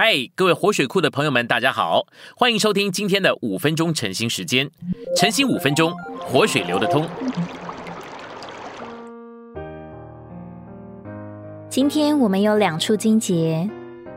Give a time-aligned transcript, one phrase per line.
[0.00, 2.06] 嗨，各位活水库的朋友们，大家好，
[2.36, 4.70] 欢迎收听今天的五分钟晨兴时间。
[5.16, 7.04] 晨兴五分钟，活水流得通。
[11.68, 13.68] 今天我们有两处经节，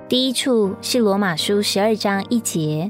[0.07, 2.87] 第一处是罗马书十二章一节，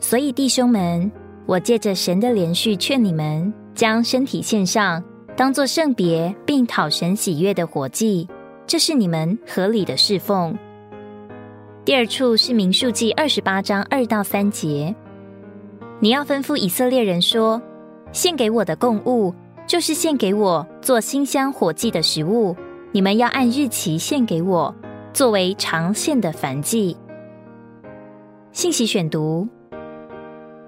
[0.00, 1.12] 所以弟兄们，
[1.46, 5.00] 我借着神的连续劝你们，将身体献上，
[5.36, 8.26] 当作圣别，并讨神喜悦的活祭，
[8.66, 10.58] 这是你们合理的侍奉。
[11.88, 14.94] 第二处是民数记二十八章二到三节，
[16.00, 17.62] 你要吩咐以色列人说：
[18.12, 19.34] 献给我的供物，
[19.66, 22.54] 就是献给我做馨香火祭的食物，
[22.92, 24.74] 你们要按日期献给我，
[25.14, 26.94] 作为长献的燔祭。
[28.52, 29.48] 信息选读：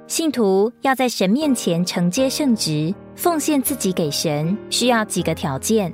[0.06, 5.92] 信徒要在神面前承接圣职，奉献自己给神，需要几个条件。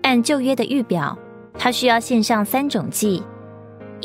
[0.00, 1.14] 按旧约的预表，
[1.58, 3.22] 他需要献上三种祭。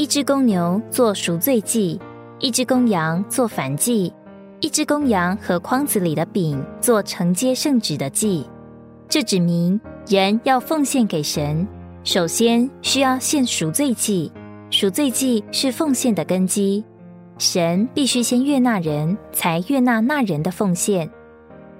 [0.01, 2.01] 一只公牛做赎罪祭，
[2.39, 4.11] 一只公羊做燔祭，
[4.59, 8.43] 一只公羊和筐子里的饼做承接圣旨的祭。
[9.07, 11.67] 这指明人要奉献给神，
[12.03, 14.31] 首先需要献赎罪祭。
[14.71, 16.83] 赎罪祭是奉献的根基，
[17.37, 21.07] 神必须先悦纳人，才悦纳那人的奉献。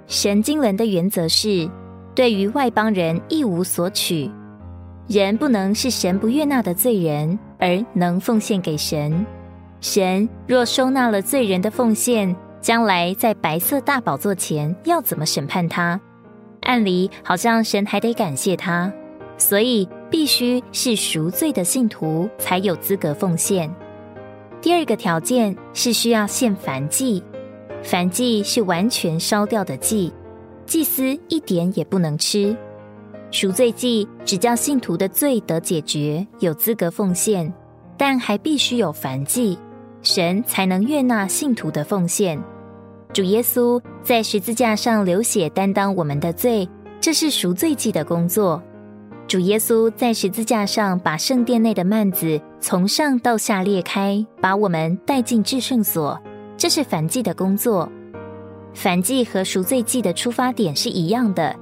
[0.06, 1.68] 神经纶的原则是，
[2.14, 4.30] 对于外邦人一无所取。
[5.08, 9.24] 人不能是神不悦纳的罪人，而能奉献给神。
[9.80, 16.00] 神若收纳了罪人的奉献，将来在白色大宝座前要怎么审判他？
[16.62, 18.92] 按理好像神还得感谢他，
[19.38, 23.72] 所以必须是赎罪的信徒才有资格奉献。
[24.60, 27.22] 第二个条件是需要献燔祭，
[27.84, 30.12] 燔祭是完全烧掉的祭，
[30.66, 32.56] 祭司一点也不能吃。
[33.32, 37.50] 赎罪祭只叫信徒的罪得解决，有资格奉献，
[37.96, 39.58] 但还必须有燔祭，
[40.02, 42.38] 神才能悦纳信徒的奉献。
[43.10, 46.68] 主耶稣在十字架上流血，担当我们的罪，
[47.00, 48.62] 这是赎罪祭的工作。
[49.26, 56.20] 主耶稣在十字架上把圣殿内的幔子从上到下裂开，把我们带进至圣所，
[56.58, 57.90] 这是燔祭的工作。
[58.74, 61.56] 燔祭和赎罪祭的出发点是一样的。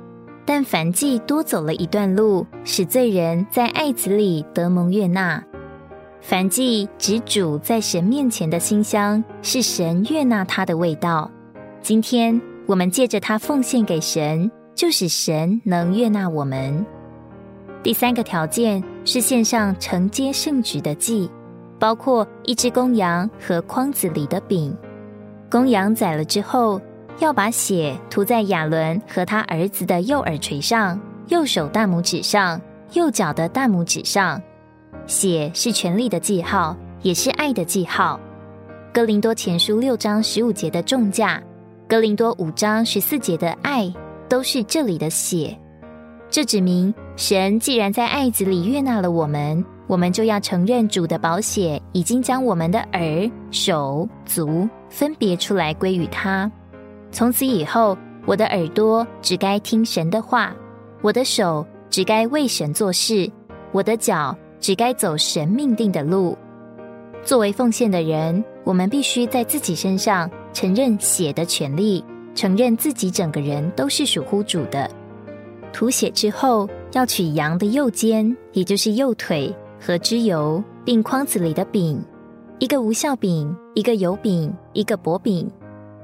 [0.52, 5.40] 但凡祭多走了一段路，使罪人在爱子里得蒙悦纳。
[6.20, 11.30] 凡祭指主在神面前的馨香，是神悦纳他的味道。
[11.80, 16.84] 今天我们借着它奉献给神，就使神能悦纳我们。
[17.80, 21.30] 第三个条件是献上承接圣旨的祭，
[21.78, 24.76] 包括一只公羊和筐子里的饼。
[25.48, 26.80] 公羊宰了之后。
[27.18, 30.98] 要把血涂在亚伦和他儿子的右耳垂上、
[31.28, 32.60] 右手大拇指上、
[32.92, 34.40] 右脚的大拇指上。
[35.06, 38.18] 血是权力的记号，也是爱的记号。
[38.92, 41.42] 哥林多前书六章十五节的重价，
[41.88, 43.92] 哥林多五章十四节的爱，
[44.28, 45.56] 都是这里的血。
[46.28, 56.50] 这指明神既然在爱子里悦纳了我们，我们就要承认主的宝血已经将我们的耳、手、足分别出来归于他。
[57.12, 60.54] 从此以后，我的耳朵只该听神的话，
[61.02, 63.30] 我的手只该为神做事，
[63.72, 66.36] 我的脚只该走神命定的路。
[67.22, 72.04] 作为奉献的人，我们必须在自己身上承认血的权利，
[72.34, 74.90] 承认自己整个人都是属乎主的。
[75.72, 82.02] 涂血之后，要取羊的右肩，也就是右腿和脂油，并筐子里的饼，
[82.58, 85.50] 一个无效饼，一个油饼，一个薄饼。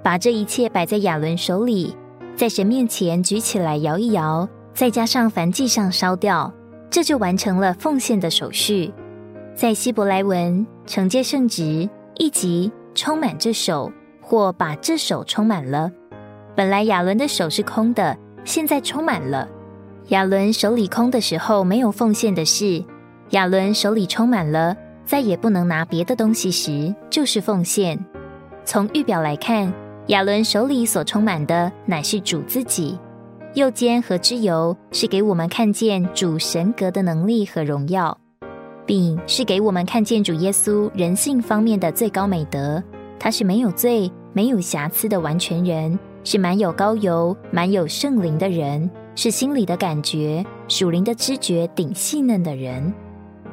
[0.07, 1.97] 把这一切摆在亚伦手里，
[2.37, 6.55] 在神面前举起来摇一摇，再加上燔祭上烧掉，
[6.89, 8.95] 这就完成了奉献的手续。
[9.57, 13.91] 在希伯来文，承接圣职一级充满这手，
[14.21, 15.91] 或把这手充满了。
[16.55, 19.49] 本来亚伦的手是空的，现在充满了。
[20.11, 22.85] 亚伦手里空的时候没有奉献的事，
[23.31, 27.99] 亚伦手里充满了，再也不能拿别的东西时，就是奉献。
[28.65, 29.75] 从预表来看。
[30.09, 32.97] 亚伦手里所充满的乃是主自己，
[33.55, 38.17] 右肩和之油是给我们看见主神格的能力和荣耀，
[38.87, 42.81] 饼是给我们看见主耶稣人性方面的最高美德。
[43.19, 52.95] 他是没有罪、没有瑕疵的完全人，是满有高油、满有圣灵的人，是心里的感觉、属灵的知觉顶细嫩的人。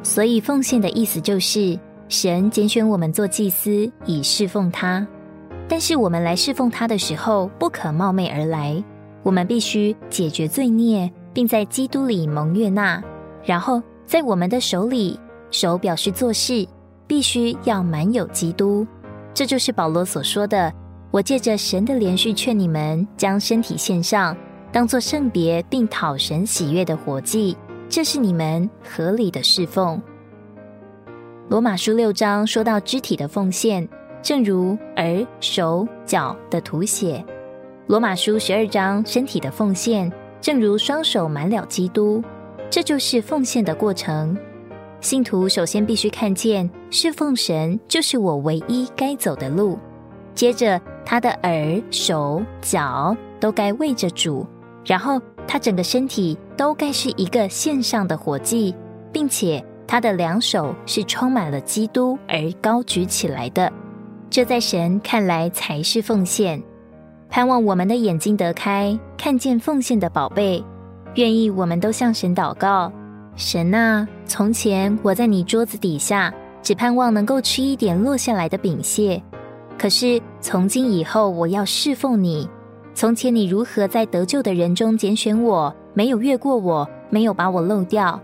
[0.04, 1.80] 所以奉献的意思就是，
[2.10, 5.08] 神拣选我们做祭司，以侍奉他。
[5.74, 8.82] 但是我们来侍奉他的时候，不可冒昧而来。
[9.24, 13.04] 我们必须解决罪孽，并在基督里蒙悦纳。
[13.44, 16.64] 然后在我们的手里，手表示做事，
[17.08, 18.86] 必须要满有基督。
[19.34, 20.72] 这就是保罗所说的
[21.10, 24.38] ：“我借着神的连续劝你们，将身体献上，
[24.72, 27.58] 当作圣别并讨神喜悦的活祭，
[27.90, 30.00] 这是你们合理的侍奉。”
[31.50, 33.90] 罗马书六章说到肢体的奉献，
[34.24, 37.22] 正如耳、手、脚的图写；
[37.88, 40.10] 罗马书十二章身体的奉献，
[40.40, 42.24] 正如双手满了基督。
[42.70, 44.36] 这就是奉献的过程。
[45.02, 49.78] 信徒首先必须看见侍奉神就是我唯一该走的路，
[50.34, 54.48] 接着他的耳、手、脚都该为着主，
[54.86, 58.74] 然后他整个身体都该是一个线上的活祭，
[59.12, 63.70] 并且他的两手是充满了基督而高举起来的。
[64.34, 66.60] 这在神看来才是奉献。
[67.30, 70.64] 盼望我们的眼睛得开，看见奉献的宝贝。
[71.14, 72.92] 愿意，我们都向神祷告。
[73.36, 76.34] 神啊，从前我在你桌子底下，
[76.64, 79.22] 只盼望能够吃一点落下来的饼屑。
[79.78, 82.50] 可是从今以后，我要侍奉你。
[82.96, 88.20] 从前你如何在得救的人中拣选我，没有越过我，没有把我漏掉。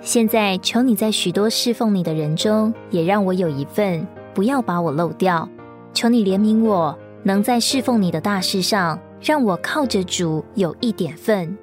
[0.00, 4.04] 现在求你在许多侍奉你的人中，也让我有一份，
[4.34, 5.48] 不要把我漏掉。
[5.94, 11.56] 求你怜悯我，能在侍奉你的大事上，让我靠着主有一点份。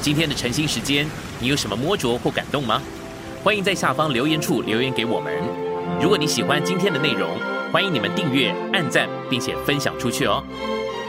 [0.00, 1.06] 今天的晨兴时间，
[1.38, 2.80] 你有什么摸着或感动吗？
[3.42, 5.32] 欢迎在下方留言处留言给我们。
[6.00, 7.28] 如果你喜欢今天的内容，
[7.72, 10.42] 欢迎你们订阅、按赞，并且分享出去哦。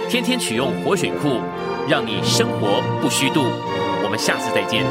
[0.09, 1.39] 天天取用活水库，
[1.89, 3.41] 让你生活不虚度。
[4.03, 4.85] 我们下次再见。